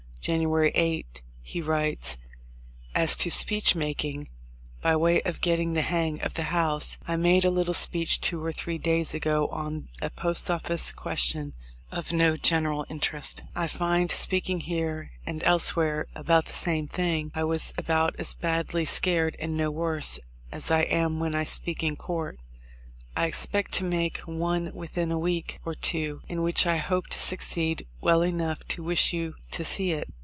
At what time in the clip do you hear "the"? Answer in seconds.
5.73-5.81, 6.35-6.43, 16.45-16.53